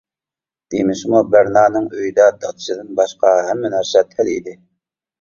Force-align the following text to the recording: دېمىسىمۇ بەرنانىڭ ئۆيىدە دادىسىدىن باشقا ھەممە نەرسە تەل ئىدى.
دېمىسىمۇ 0.73 1.21
بەرنانىڭ 1.35 1.87
ئۆيىدە 1.99 2.27
دادىسىدىن 2.41 2.93
باشقا 3.03 3.37
ھەممە 3.53 3.75
نەرسە 3.79 4.07
تەل 4.19 4.37
ئىدى. 4.37 4.61